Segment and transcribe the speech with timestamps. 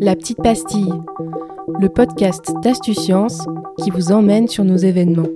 [0.00, 0.92] La petite pastille,
[1.80, 3.46] le podcast d'Astucience
[3.82, 5.28] qui vous emmène sur nos événements.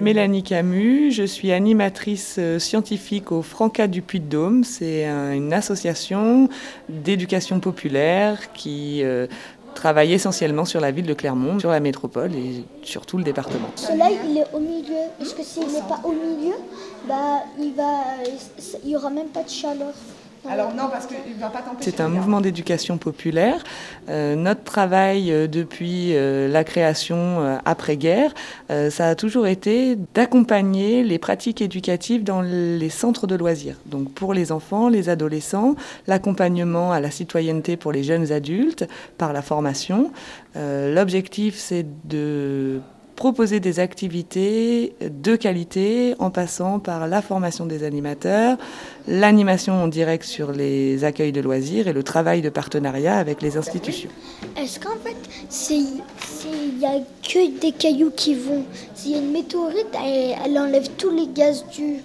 [0.00, 4.62] Mélanie Camus, je suis animatrice euh, scientifique au Franca du Puy-de-Dôme.
[4.62, 6.48] C'est une association
[6.90, 9.26] d'éducation populaire qui euh,
[9.74, 13.68] travaille essentiellement sur la ville de Clermont, sur la métropole et sur tout le département.
[13.76, 15.08] Le soleil, il est au milieu.
[15.18, 16.54] Parce que s'il n'est pas au milieu,
[17.08, 17.72] bah, il
[18.84, 19.94] n'y aura même pas de chaleur.
[20.48, 23.64] Alors non, parce qu'il va pas C'est un mouvement d'éducation populaire.
[24.08, 28.34] Euh, notre travail euh, depuis euh, la création après-guerre,
[28.68, 33.76] ça a toujours été d'accompagner les pratiques éducatives dans les centres de loisirs.
[33.86, 35.74] Donc pour les enfants, les adolescents,
[36.06, 38.86] l'accompagnement à la citoyenneté pour les jeunes adultes
[39.18, 40.10] par la formation.
[40.54, 42.80] L'objectif, c'est de
[43.16, 48.56] proposer des activités de qualité en passant par la formation des animateurs,
[49.08, 53.56] l'animation en direct sur les accueils de loisirs et le travail de partenariat avec les
[53.56, 54.10] institutions.
[56.52, 58.64] Il n'y a que des cailloux qui vont.
[58.94, 62.00] S'il y a une météorite, elle enlève tous les gaz du,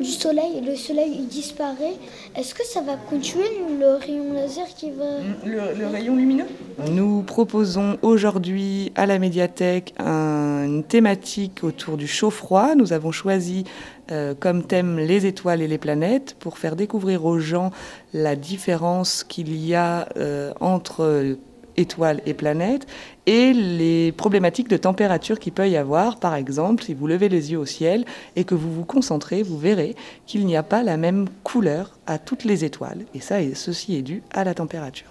[0.00, 1.94] du soleil et le soleil il disparaît,
[2.36, 3.46] est-ce que ça va continuer
[3.78, 5.04] le rayon laser qui va...
[5.04, 6.46] Mm, le, rayon lumineux?
[6.90, 12.74] Nous proposons aujourd'hui à la médiathèque une thématique autour du chaud-froid.
[12.74, 13.64] Nous avons choisi
[14.10, 17.70] euh, comme thème les étoiles et les planètes pour faire découvrir aux gens
[18.12, 21.36] la différence qu'il y a euh, entre
[21.76, 22.86] étoiles et planètes,
[23.26, 26.16] et les problématiques de température qu'il peut y avoir.
[26.16, 28.04] Par exemple, si vous levez les yeux au ciel
[28.36, 32.18] et que vous vous concentrez, vous verrez qu'il n'y a pas la même couleur à
[32.18, 33.04] toutes les étoiles.
[33.14, 35.06] Et ça, ceci est dû à la température.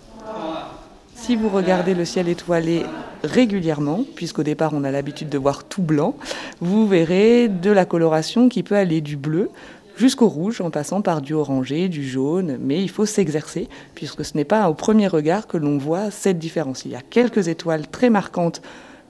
[1.16, 2.84] Si vous regardez le ciel étoilé
[3.24, 6.16] régulièrement, puisqu'au départ on a l'habitude de voir tout blanc,
[6.60, 9.50] vous verrez de la coloration qui peut aller du bleu
[9.98, 14.36] jusqu'au rouge en passant par du orangé, du jaune, mais il faut s'exercer puisque ce
[14.36, 16.86] n'est pas au premier regard que l'on voit cette différence.
[16.86, 18.62] Il y a quelques étoiles très marquantes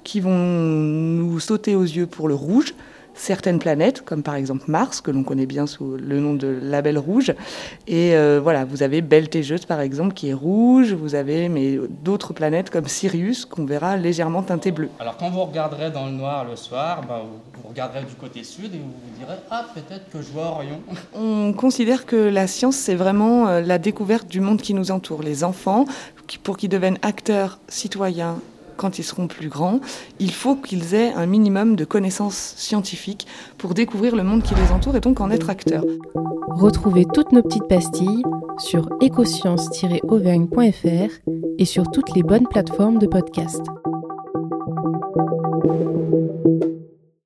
[0.04, 2.74] qui vont nous sauter aux yeux pour le rouge,
[3.14, 6.98] certaines planètes, comme par exemple Mars, que l'on connaît bien sous le nom de label
[6.98, 7.34] rouge.
[7.88, 10.94] Et euh, voilà, vous avez Beltégeuse, par exemple, qui est rouge.
[10.94, 14.90] Vous avez mais d'autres planètes comme Sirius, qu'on verra légèrement teintée bleu.
[15.00, 17.22] Alors quand vous regarderez dans le noir le soir, ben,
[17.62, 20.80] vous, regarderez du côté sud et vous vous direz Ah, peut-être que je vois Orion.
[21.16, 25.22] On considère que la science, c'est vraiment euh, la découverte du monde qui nous entoure.
[25.24, 25.86] Les enfants,
[26.44, 28.38] pour qu'ils deviennent acteurs, citoyens,
[28.78, 29.80] quand ils seront plus grands,
[30.20, 33.26] il faut qu'ils aient un minimum de connaissances scientifiques
[33.58, 35.86] pour découvrir le monde qui les entoure et donc en être acteurs.
[36.50, 38.24] Retrouvez toutes nos petites pastilles
[38.60, 43.62] sur écosciences-auvergne.fr et sur toutes les bonnes plateformes de podcast.